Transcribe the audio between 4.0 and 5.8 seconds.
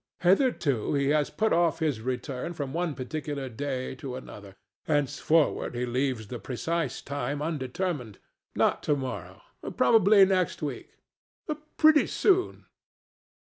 another; henceforward